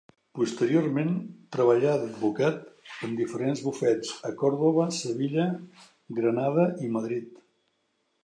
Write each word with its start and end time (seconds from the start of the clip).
Posteriorment 0.37 1.09
treballà 1.55 1.91
d'advocat 2.03 2.57
en 3.07 3.13
diferents 3.19 3.61
bufets 3.67 4.15
a 4.29 4.33
Còrdova, 4.41 4.87
Sevilla, 5.03 5.47
Granada 6.21 6.67
i 6.87 6.93
Madrid. 6.97 7.29